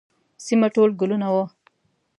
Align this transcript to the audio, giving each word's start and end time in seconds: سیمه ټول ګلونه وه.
سیمه 0.45 0.67
ټول 0.75 0.89
ګلونه 1.01 1.27
وه. 1.33 1.45